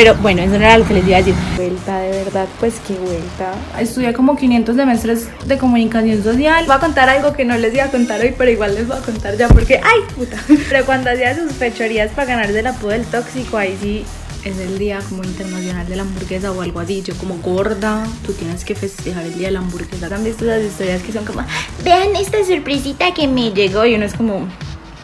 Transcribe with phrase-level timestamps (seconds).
[0.00, 1.34] Pero bueno, eso no era lo que les iba a decir.
[1.56, 3.52] Vuelta, de verdad, pues qué vuelta.
[3.78, 6.64] Estudié como 500 semestres de comunicación social.
[6.64, 8.96] Voy a contar algo que no les iba a contar hoy, pero igual les voy
[8.96, 10.38] a contar ya porque, ¡ay, puta!
[10.70, 14.06] Pero cuando hacía sus fechorías para ganar del apodo del tóxico, ahí sí
[14.42, 17.02] es el día como internacional de la hamburguesa o algo así.
[17.02, 20.06] Yo como gorda, tú tienes que festejar el día de la hamburguesa.
[20.16, 21.42] ¿Han visto esas historias que son como,
[21.84, 23.84] vean esta sorpresita que me llegó?
[23.84, 24.48] Y uno es como,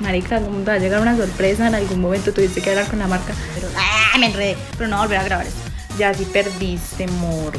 [0.00, 1.66] marica, ¿cómo te va a llegar una sorpresa?
[1.66, 3.32] En algún momento tuviste que hablar con la marca.
[3.54, 4.56] Pero, ¡ah, me enredé!
[4.76, 5.70] Pero no volver a grabar esto.
[5.98, 7.58] Ya sí perdiste, moro.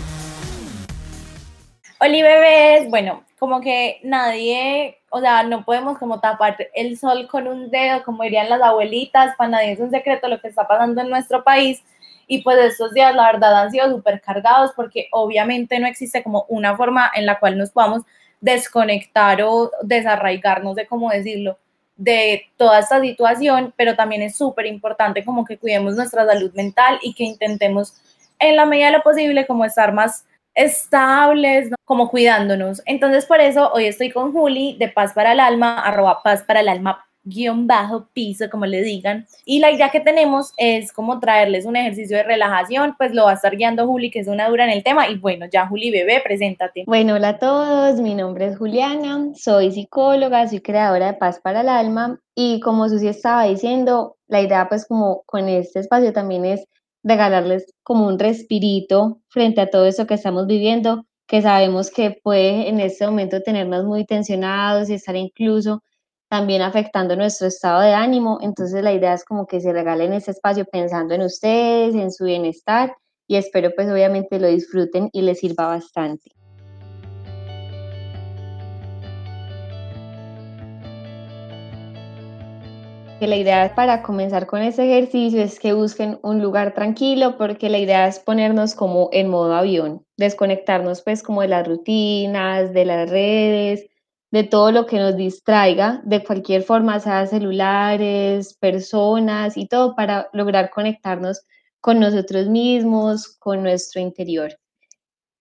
[1.99, 7.47] Oli bebés, bueno, como que nadie, o sea, no podemos como tapar el sol con
[7.47, 11.01] un dedo, como dirían las abuelitas, para nadie es un secreto lo que está pasando
[11.01, 11.81] en nuestro país.
[12.27, 16.45] Y pues estos días, la verdad, han sido súper cargados porque obviamente no existe como
[16.49, 18.03] una forma en la cual nos podamos
[18.41, 21.57] desconectar o desarraigarnos de cómo decirlo
[21.97, 26.99] de toda esta situación, pero también es súper importante como que cuidemos nuestra salud mental
[27.01, 27.95] y que intentemos
[28.39, 32.81] en la medida de lo posible como estar más estables, como cuidándonos.
[32.85, 36.61] Entonces, por eso hoy estoy con Juli de Paz para el Alma, arroba Paz para
[36.61, 39.27] el Alma guion bajo piso, como le digan.
[39.45, 43.31] Y la idea que tenemos es como traerles un ejercicio de relajación, pues lo va
[43.31, 45.09] a estar guiando Juli, que es una dura en el tema.
[45.09, 46.83] Y bueno, ya Juli, bebé, preséntate.
[46.87, 51.61] Bueno, hola a todos, mi nombre es Juliana, soy psicóloga, soy creadora de Paz para
[51.61, 56.45] el Alma y como Susi estaba diciendo, la idea pues como con este espacio también
[56.45, 56.65] es
[57.03, 62.69] regalarles como un respirito frente a todo eso que estamos viviendo, que sabemos que puede
[62.69, 65.81] en este momento tenernos muy tensionados y estar incluso
[66.29, 68.39] también afectando nuestro estado de ánimo.
[68.41, 72.25] Entonces la idea es como que se regalen ese espacio pensando en ustedes, en su
[72.25, 72.95] bienestar
[73.27, 76.31] y espero pues obviamente lo disfruten y les sirva bastante.
[83.19, 87.67] que la idea para comenzar con ese ejercicio es que busquen un lugar tranquilo porque
[87.69, 92.85] la idea es ponernos como en modo avión, desconectarnos pues como de las rutinas, de
[92.85, 93.87] las redes,
[94.31, 100.29] de todo lo que nos distraiga de cualquier forma, sea celulares, personas y todo para
[100.33, 101.41] lograr conectarnos
[101.79, 104.57] con nosotros mismos, con nuestro interior.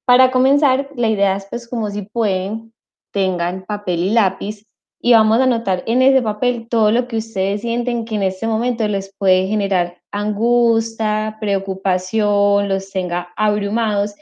[0.04, 2.72] Para comenzar, la idea es pues como si pueden,
[3.10, 4.64] tengan papel y lápiz
[5.00, 8.46] y vamos a anotar en ese papel todo lo que ustedes sienten que en este
[8.46, 14.14] momento les puede generar angustia, preocupación, los tenga abrumados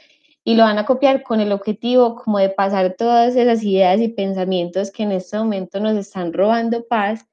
[0.45, 4.07] y lo van a copiar con el objetivo como de pasar todas esas ideas y
[4.07, 7.25] pensamientos que en este momento nos están robando paz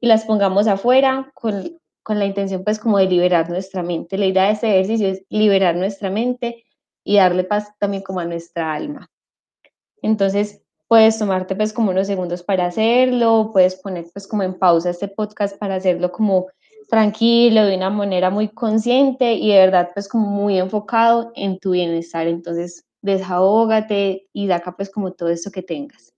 [0.00, 4.18] y las pongamos afuera con, con la intención pues como de liberar nuestra mente.
[4.18, 6.64] La idea de este ejercicio es liberar nuestra mente
[7.04, 9.08] y darle paz también como a nuestra alma.
[10.02, 14.90] Entonces, Puedes tomarte pues como unos segundos para hacerlo, puedes poner pues como en pausa
[14.90, 16.46] este podcast para hacerlo como
[16.88, 21.72] tranquilo, de una manera muy consciente y de verdad pues como muy enfocado en tu
[21.72, 22.26] bienestar.
[22.26, 26.12] Entonces desahógate y saca pues como todo esto que tengas.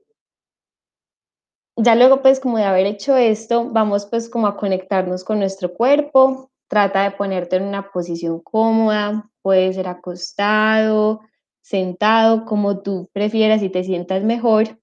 [1.76, 5.72] Ya luego pues como de haber hecho esto, vamos pues como a conectarnos con nuestro
[5.72, 6.50] cuerpo.
[6.68, 11.20] Trata de ponerte en una posición cómoda, puede ser acostado,
[11.62, 14.78] sentado, como tú prefieras y te sientas mejor.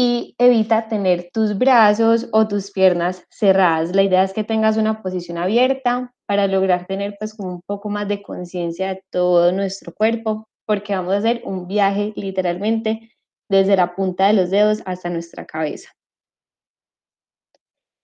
[0.00, 3.96] Y evita tener tus brazos o tus piernas cerradas.
[3.96, 7.88] La idea es que tengas una posición abierta para lograr tener pues como un poco
[7.88, 13.10] más de conciencia de todo nuestro cuerpo, porque vamos a hacer un viaje literalmente
[13.50, 15.90] desde la punta de los dedos hasta nuestra cabeza.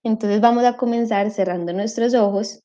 [0.02, 2.60] Entonces vamos a comenzar cerrando nuestros ojos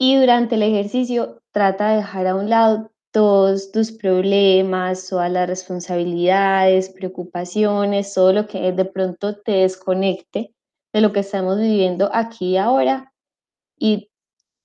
[0.00, 5.48] y durante el ejercicio trata de dejar a un lado todos tus problemas, todas las
[5.48, 10.54] responsabilidades, preocupaciones, todo lo que de pronto te desconecte
[10.92, 13.12] de lo que estamos viviendo aquí y ahora
[13.78, 14.10] y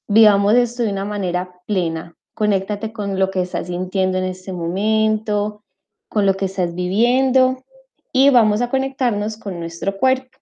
[0.08, 2.16] vivamos esto de una manera plena.
[2.36, 5.64] Conéctate con lo que estás sintiendo en este momento,
[6.10, 7.64] con lo que estás viviendo
[8.12, 10.38] y vamos a conectarnos con nuestro cuerpo.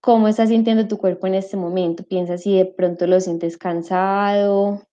[0.00, 2.04] ¿Cómo estás sintiendo tu cuerpo en este momento?
[2.04, 4.86] Piensa si de pronto lo sientes cansado,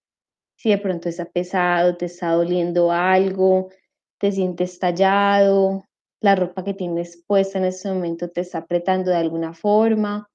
[0.56, 3.70] si de pronto está pesado, te está doliendo algo,
[4.18, 5.84] te sientes tallado,
[6.24, 10.30] la ropa que tienes puesta en este momento te está apretando de alguna forma.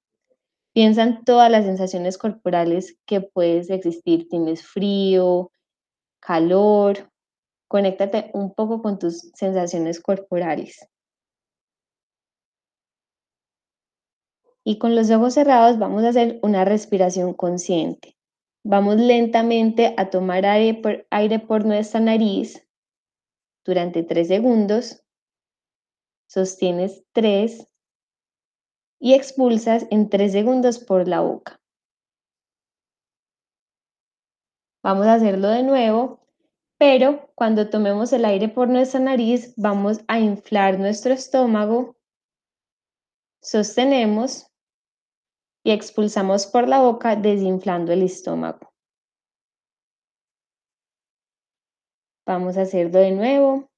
[0.74, 4.28] Piensa en todas las sensaciones corporales que puedes existir.
[4.28, 5.50] Tienes frío,
[6.20, 7.10] calor.
[7.68, 10.86] Conéctate un poco con tus sensaciones corporales.
[14.62, 18.17] Y con los ojos cerrados vamos a hacer una respiración consciente.
[18.70, 22.68] Vamos lentamente a tomar aire por, nuestra nariz
[23.64, 25.02] durante tres segundos.
[26.26, 27.66] Sostienes tres
[29.00, 31.58] y expulsas en tres segundos por la boca.
[34.82, 36.20] Vamos a hacerlo de nuevo,
[36.76, 41.96] pero cuando tomemos el aire por nuestra nariz, vamos a inflar nuestro estómago,
[43.40, 44.47] sostenemos
[45.68, 48.72] y expulsamos por la boca desinflando el estómago.
[52.26, 53.68] Vamos a hacerlo de nuevo.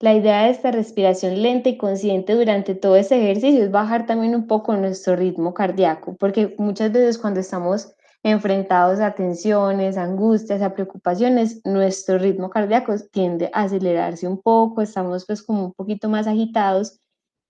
[0.00, 4.34] La idea de esta respiración lenta y consciente durante todo este ejercicio es bajar también
[4.34, 10.74] un poco nuestro ritmo cardíaco, porque muchas veces cuando estamos enfrentados a tensiones, angustias, a
[10.74, 16.26] preocupaciones, nuestro ritmo cardíaco tiende a acelerarse un poco, estamos pues como un poquito más
[16.26, 17.01] agitados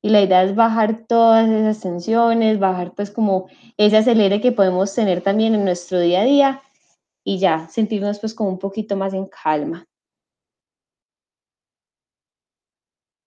[0.03, 3.47] y la idea es bajar todas esas tensiones, bajar pues como
[3.77, 6.63] ese acelere que podemos tener también en nuestro día a día
[7.25, 9.87] y ya sentirnos pues como un poquito más en calma.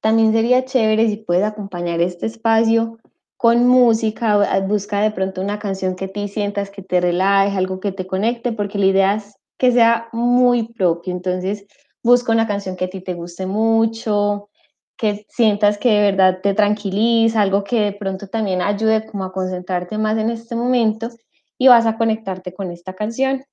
[0.02, 3.00] También sería chévere si puedes acompañar este espacio
[3.38, 7.92] con música, busca de pronto una canción que te sientas que te relaje, algo que
[7.92, 11.14] te conecte, porque la idea es que sea muy propio.
[11.14, 11.66] Entonces,
[12.04, 14.50] busca una canción que a ti te guste mucho,
[14.98, 19.34] que sientas que de verdad te tranquiliza, algo que de pronto también ayude como a
[19.34, 21.10] concentrarte más en este momento
[21.58, 23.44] y vas a conectarte con esta canción.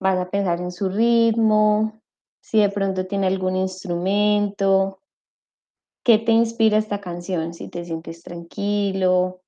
[0.00, 2.00] Vas a pensar en su ritmo,
[2.40, 5.00] si de pronto tiene algún instrumento,
[6.04, 9.42] qué te inspira esta canción, si te sientes tranquilo,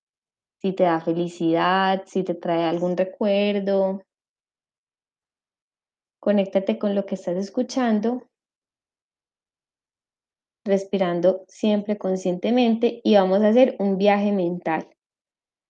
[0.60, 4.02] si te da felicidad, si te trae algún recuerdo.
[6.20, 8.29] Conéctate con lo que estás escuchando,
[10.64, 14.88] respirando siempre conscientemente y vamos a hacer un viaje mental.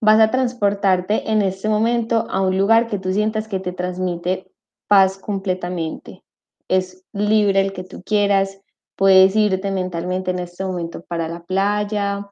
[0.01, 4.51] Vas a transportarte en este momento a un lugar que tú sientas que te transmite
[4.89, 6.23] paz completamente
[6.71, 8.61] es libre el que tú quieras.
[8.97, 12.31] Puedes irte mentalmente en este momento para la playa,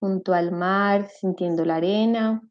[0.00, 2.42] junto al mar, sintiendo la arena,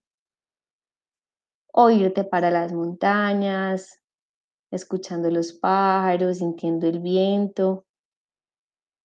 [1.73, 3.99] o irte para las montañas,
[4.69, 7.85] escuchando los pájaros, sintiendo el viento.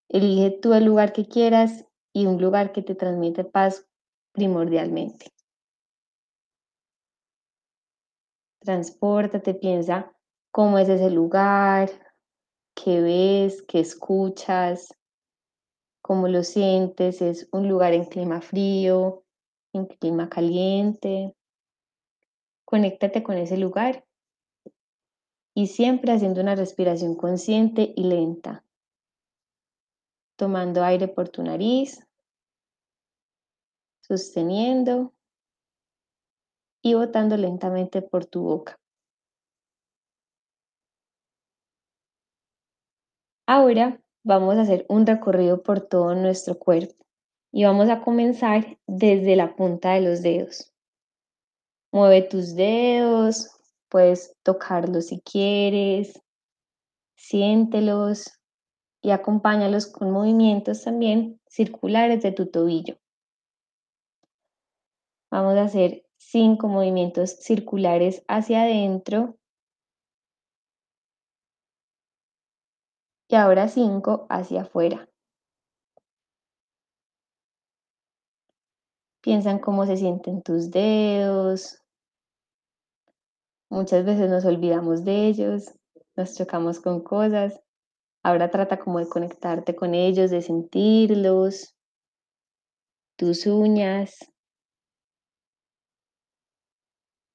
[0.09, 3.87] Elige tú el lugar que quieras y un lugar que te transmite paz
[4.33, 5.33] primordialmente.
[8.61, 10.13] Transpórtate, piensa
[10.51, 11.91] cómo es ese lugar,
[12.75, 14.95] qué ves, qué escuchas,
[16.03, 19.25] cómo lo sientes, es un lugar en clima frío,
[19.73, 21.35] en clima caliente.
[22.65, 24.05] Conéctate con ese lugar
[25.55, 28.66] y siempre haciendo una respiración consciente y lenta,
[30.37, 32.07] tomando aire por tu nariz,
[34.01, 35.13] sosteniendo
[36.83, 38.79] y botando lentamente por tu boca.
[43.49, 47.05] Ahora vamos a hacer un recorrido por todo nuestro cuerpo
[47.53, 50.73] y vamos a comenzar desde la punta de los dedos.
[51.93, 53.51] Mueve tus dedos,
[53.89, 56.21] puedes tocarlos si quieres,
[57.15, 58.36] siéntelos
[59.07, 62.99] y acompáñalos con movimientos también circulares de tu tobillo.
[65.31, 69.39] Vamos a hacer cinco movimientos circulares hacia adentro
[73.29, 75.09] y ahora cinco hacia afuera.
[79.21, 81.81] Piensa en cómo se sienten tus dedos.
[83.71, 85.73] Muchas veces nos olvidamos de ellos,
[86.17, 87.66] nos chocamos con cosas.
[88.27, 91.77] Ahora trata como de conectarte con ellos, de sentirlos,
[93.15, 94.19] tus uñas.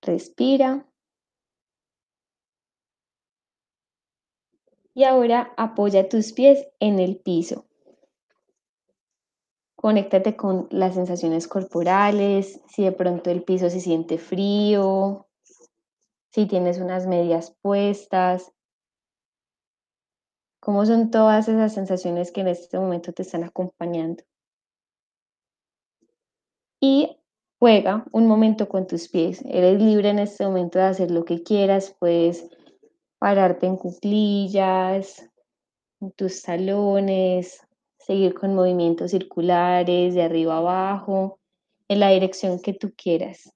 [0.01, 0.85] Respira.
[4.93, 7.65] Y ahora apoya tus pies en el piso.
[9.77, 15.29] Conéctate con las sensaciones corporales, si de pronto el piso se siente frío,
[16.33, 18.51] si tienes unas medias puestas,
[20.61, 24.23] cómo son todas esas sensaciones que en este momento te están acompañando.
[26.79, 27.17] Y
[27.59, 29.43] juega un momento con tus pies.
[29.45, 32.47] Eres libre en este momento de hacer lo que quieras, puedes
[33.19, 35.27] pararte en cuclillas,
[35.99, 37.61] en tus talones,
[37.97, 41.39] seguir con movimientos circulares de arriba abajo,
[41.87, 43.51] en la dirección que tú quieras.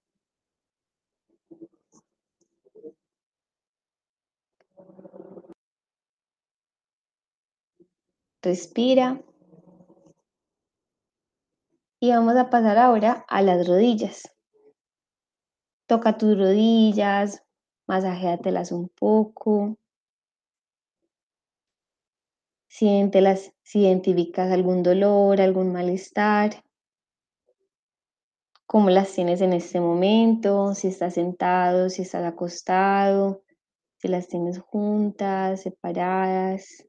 [8.46, 9.20] Respira.
[12.00, 14.32] Y vamos a pasar ahora a las rodillas.
[15.88, 17.44] Toca tus rodillas,
[17.88, 19.80] masajéatelas un poco.
[22.68, 26.64] Siéntelas si identificas algún dolor, algún malestar.
[28.68, 33.44] cómo las tienes en este momento, si estás sentado, si estás acostado,
[33.98, 36.86] si las tienes juntas, separadas.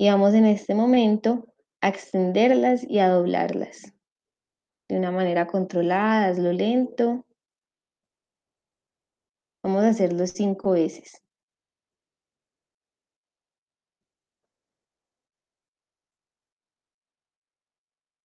[0.00, 1.44] Y vamos en este momento
[1.82, 3.92] a extenderlas y a doblarlas
[4.88, 7.26] de una manera controlada, hazlo lento.
[9.62, 11.22] Vamos a hacerlo cinco veces.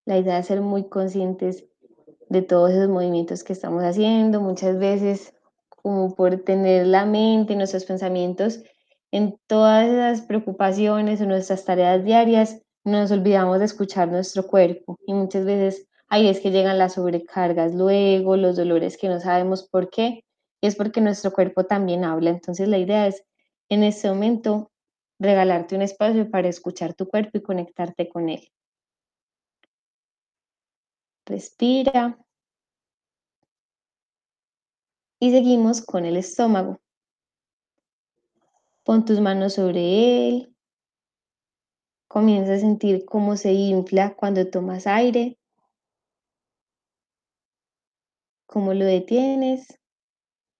[0.05, 1.65] La idea es ser muy conscientes
[2.29, 4.39] de todos esos movimientos que estamos haciendo.
[4.39, 5.33] Muchas veces,
[5.67, 8.63] como por tener la mente nuestros pensamientos
[9.15, 15.13] en todas esas preocupaciones o nuestras tareas diarias, nos olvidamos de escuchar nuestro cuerpo y
[15.13, 19.89] muchas veces ahí es que llegan las sobrecargas luego, los dolores que no sabemos por
[19.89, 20.25] qué,
[20.59, 22.29] y es porque nuestro cuerpo también habla.
[22.29, 23.23] Entonces la idea es
[23.69, 24.69] en este momento
[25.17, 28.51] regalarte un espacio para escuchar tu cuerpo y conectarte con él.
[31.25, 32.17] Respira.
[35.21, 36.81] Y seguimos con el estómago.
[38.85, 40.55] Pon tus manos sobre él.
[42.07, 45.37] Comienza a sentir cómo se infla cuando tomas aire.
[48.45, 49.77] Cómo lo detienes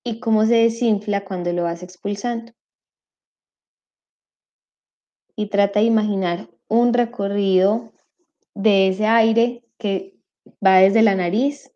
[0.04, 2.52] y cómo se desinfla cuando lo vas expulsando.
[5.38, 7.94] Y trata de imaginar un recorrido
[8.54, 10.16] de ese aire que
[10.64, 11.72] Va desde la nariz,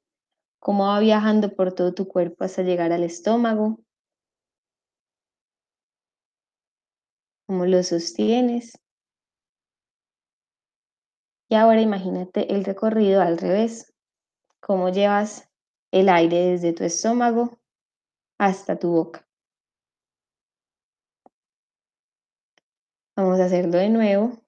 [0.60, 3.80] cómo va viajando por todo tu cuerpo hasta llegar al estómago.
[7.50, 8.78] Cómo lo sostienes.
[11.50, 13.92] Y ahora imagínate el recorrido al revés.
[14.60, 15.50] Cómo llevas
[15.92, 17.58] el aire desde tu estómago
[18.38, 19.28] hasta tu boca.
[23.16, 24.44] Vamos a hacerlo de nuevo.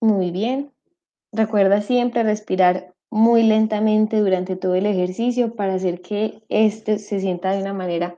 [0.00, 0.72] Muy bien.
[1.30, 7.52] Recuerda siempre respirar muy lentamente durante todo el ejercicio para hacer que este se sienta
[7.52, 8.16] de una manera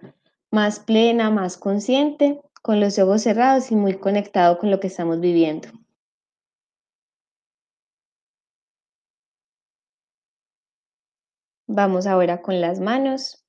[0.51, 5.21] más plena, más consciente, con los ojos cerrados y muy conectado con lo que estamos
[5.21, 5.69] viviendo.
[11.67, 13.45] Vamos ahora con las manos.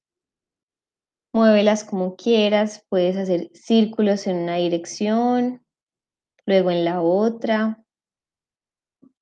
[1.33, 5.65] Muévelas como quieras, puedes hacer círculos en una dirección,
[6.45, 7.85] luego en la otra,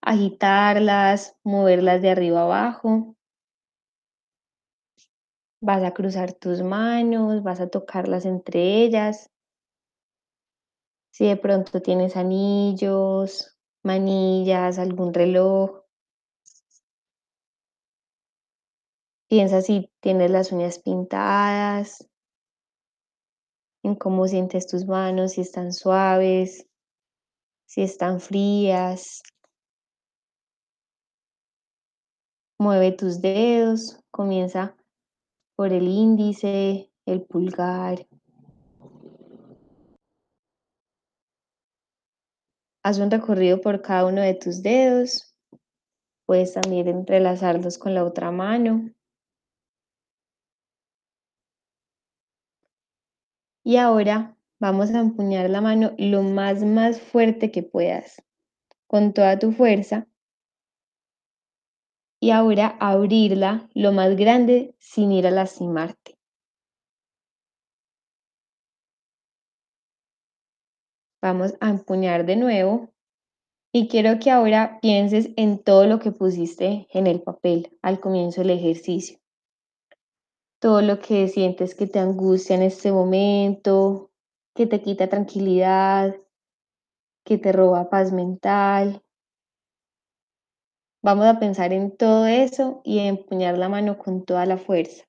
[0.05, 3.15] agitarlas, moverlas de arriba abajo.
[5.61, 9.31] Vas a cruzar tus manos, vas a tocarlas entre ellas.
[11.11, 15.81] Si de pronto tienes anillos, manillas, algún reloj.
[19.27, 22.07] Piensa si tienes las uñas pintadas,
[23.81, 26.67] en cómo sientes tus manos, si están suaves,
[27.65, 29.23] si están frías.
[32.57, 34.77] Mueve tus dedos, comienza
[35.57, 38.07] por el índice, el pulgar.
[42.81, 45.35] Haz un recorrido por cada uno de tus dedos.
[46.25, 48.89] Puedes también entrelazarlos con la otra mano.
[53.65, 58.21] Y ahora vamos a empuñar la mano lo más, más fuerte que puedas,
[58.87, 60.07] con toda tu fuerza
[62.25, 66.17] y ahora abrirla lo más grande sin ir a lastimarte.
[71.21, 72.89] Vamos a empuñar de nuevo
[73.71, 78.41] y quiero que ahora pienses en todo lo que pusiste en el papel al comienzo
[78.41, 79.19] del ejercicio.
[80.59, 84.09] Todo lo que sientes que te angustia en este momento,
[84.55, 86.15] que te quita tranquilidad,
[87.23, 89.04] que te roba paz mental,
[91.05, 95.03] Vamos a pensar en todo eso y empuñar la mano con toda la fuerza.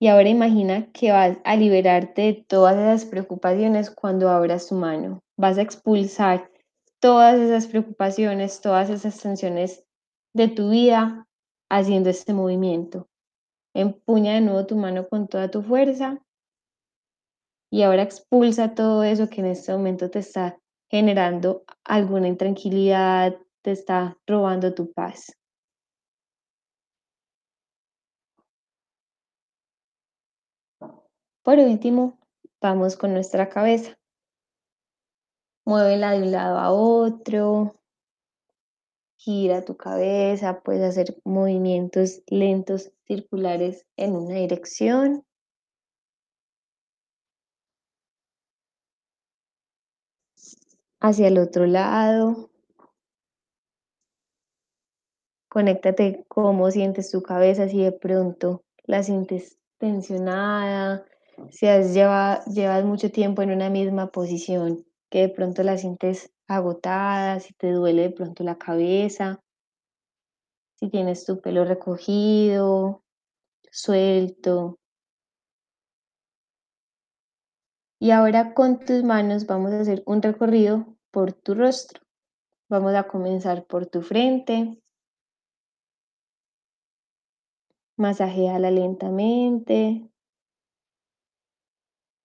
[0.00, 5.22] Y ahora imagina que vas a liberarte de todas esas preocupaciones cuando abras tu mano.
[5.38, 6.50] Vas a expulsar
[6.98, 9.84] todas esas preocupaciones, todas esas tensiones
[10.34, 11.28] de tu vida
[11.70, 13.06] haciendo este movimiento.
[13.76, 16.20] Empuña de nuevo tu mano con toda tu fuerza
[17.70, 20.58] y ahora expulsa todo eso que en este momento te está
[20.90, 25.32] generando alguna intranquilidad, te está robando tu paz.
[31.42, 32.18] Por último,
[32.60, 33.98] vamos con nuestra cabeza.
[35.64, 37.80] Muévela de un lado a otro.
[39.16, 45.24] Gira tu cabeza, puedes hacer movimientos lentos circulares en una dirección.
[51.00, 52.53] hacia el otro lado.
[55.54, 61.04] Conéctate cómo sientes tu cabeza, si de pronto la sientes tensionada,
[61.50, 67.38] si has llevas mucho tiempo en una misma posición, que de pronto la sientes agotada,
[67.38, 69.44] si te duele de pronto la cabeza,
[70.74, 73.04] si tienes tu pelo recogido,
[73.70, 74.80] suelto.
[78.00, 82.02] Y ahora con tus manos vamos a hacer un recorrido por tu rostro.
[82.68, 84.80] Vamos a comenzar por tu frente.
[87.96, 90.10] Masajéala lentamente.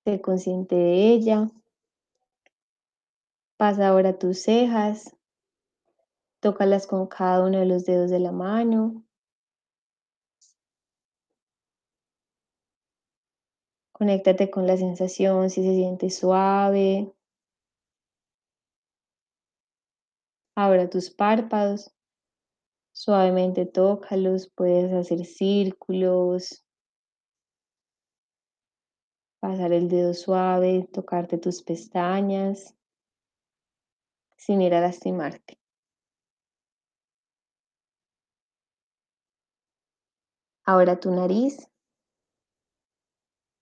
[0.05, 1.51] Sé consciente de ella.
[3.57, 5.15] Pasa ahora tus cejas.
[6.39, 9.03] Tócalas con cada uno de los dedos de la mano.
[13.91, 17.13] Conéctate con la sensación si se siente suave.
[20.55, 21.93] Ahora tus párpados.
[23.01, 26.65] Suavemente tócalos, puedes hacer círculos,
[29.39, 32.75] pasar el dedo suave, tocarte tus pestañas,
[34.35, 35.57] sin ir a lastimarte.
[40.65, 41.69] Ahora tu nariz.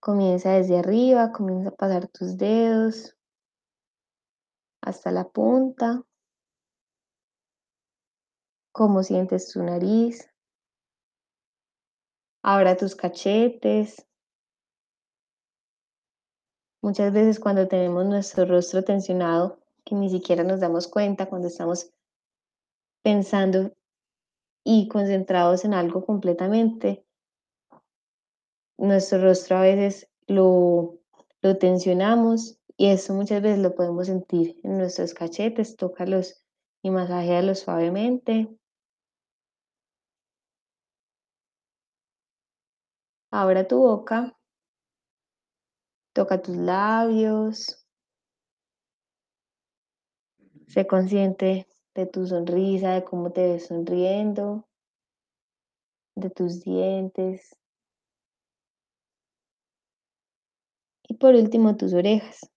[0.00, 3.16] Comienza desde arriba, comienza a pasar tus dedos
[4.80, 6.07] hasta la punta.
[8.78, 10.32] ¿Cómo sientes tu nariz?
[12.44, 14.06] Ahora tus cachetes.
[16.80, 21.90] Muchas veces cuando tenemos nuestro rostro tensionado, que ni siquiera nos damos cuenta cuando estamos
[23.02, 23.72] pensando
[24.62, 27.04] y concentrados en algo completamente,
[28.76, 31.00] nuestro rostro a veces lo,
[31.42, 36.44] lo tensionamos y eso muchas veces lo podemos sentir en nuestros cachetes, tócalos
[36.80, 38.56] y masajéalos suavemente.
[43.30, 44.34] Abra tu boca,
[46.14, 47.86] toca tus labios,
[50.66, 54.66] sé consciente de tu sonrisa, de cómo te ves sonriendo,
[56.14, 57.56] de tus dientes.
[61.08, 62.50] Y por último, tus orejas.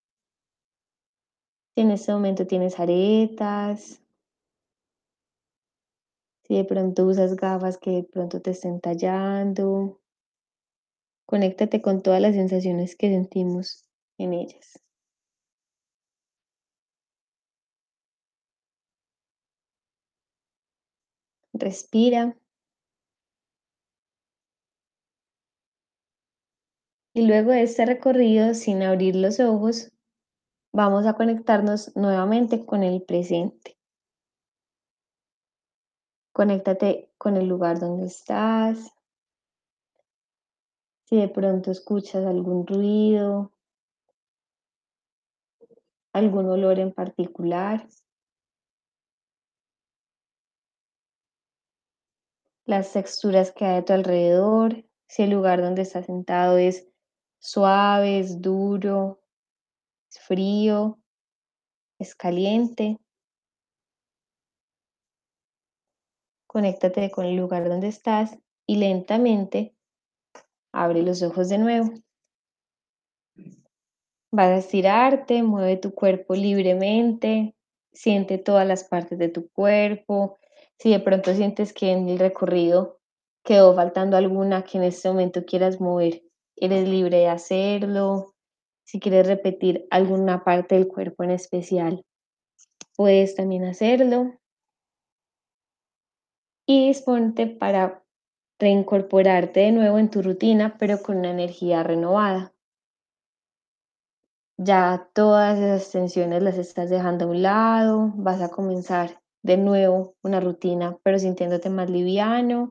[1.73, 4.01] Si en este momento tienes aretas,
[6.43, 10.00] si de pronto usas gafas que de pronto te estén tallando,
[11.31, 13.85] Conéctate con todas las sensaciones que sentimos
[14.17, 14.81] en ellas.
[21.53, 22.35] Respira.
[27.13, 29.89] Y luego de este recorrido, sin abrir los ojos,
[30.73, 33.77] vamos a conectarnos nuevamente con el presente.
[36.33, 38.91] Conéctate con el lugar donde estás,
[41.11, 43.51] si de pronto escuchas algún ruido,
[46.13, 47.85] algún olor en particular.
[52.65, 56.87] Las texturas que hay a tu alrededor, si el lugar donde estás sentado es
[57.39, 59.21] suave, es duro,
[60.09, 60.97] es frío,
[61.99, 62.97] es caliente.
[66.47, 69.75] Conéctate con el lugar donde estás y lentamente
[70.73, 71.93] Abre los ojos de nuevo.
[74.31, 77.53] Vas a estirarte, mueve tu cuerpo libremente,
[77.91, 80.37] siente todas las partes de tu cuerpo.
[80.79, 82.99] Si de pronto sientes que en el recorrido
[83.43, 86.23] quedó faltando alguna que en este momento quieras mover,
[86.55, 88.33] eres libre de hacerlo.
[88.85, 92.05] Si quieres repetir alguna parte del cuerpo en especial,
[92.95, 94.37] puedes también hacerlo.
[96.65, 98.03] Y disponte para
[98.61, 102.53] reincorporarte de nuevo en tu rutina, pero con una energía renovada.
[104.57, 110.13] Ya todas esas tensiones las estás dejando a un lado, vas a comenzar de nuevo
[110.21, 112.69] una rutina, pero sintiéndote más liviano.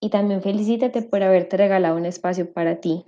[0.00, 3.04] Y también felicítate por haberte regalado un espacio para ti,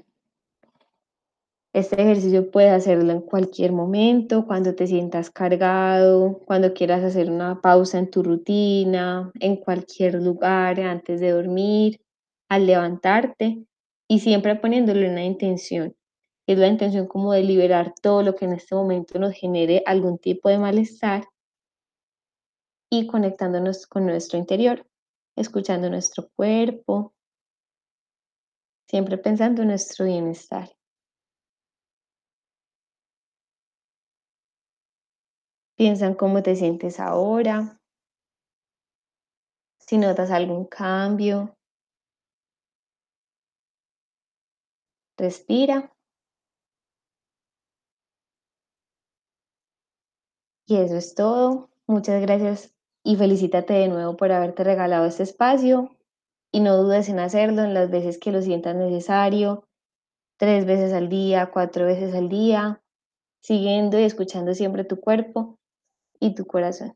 [1.73, 7.61] este ejercicio puedes hacerlo en cualquier momento, cuando te sientas cargado, cuando quieras hacer una
[7.61, 12.01] pausa en tu rutina, en cualquier lugar, antes de dormir,
[12.49, 13.65] al levantarte
[14.09, 15.95] y siempre poniéndole una intención.
[16.49, 20.19] Es la intención como de liberar todo lo que en este momento nos genere algún
[20.19, 21.29] tipo de malestar
[22.91, 24.85] y conectándonos con nuestro interior,
[25.37, 27.15] escuchando nuestro cuerpo,
[28.89, 30.69] siempre pensando en nuestro bienestar.
[35.81, 37.81] Piensa en cómo te sientes ahora,
[39.79, 41.57] si notas algún cambio.
[45.17, 45.91] Respira.
[50.67, 51.71] Y eso es todo.
[51.87, 55.97] Muchas gracias y felicítate de nuevo por haberte regalado este espacio
[56.53, 59.67] y no dudes en hacerlo en las veces que lo sientas necesario,
[60.39, 62.83] tres veces al día, cuatro veces al día,
[63.43, 65.57] siguiendo y escuchando siempre tu cuerpo
[66.21, 66.95] y tu corazón.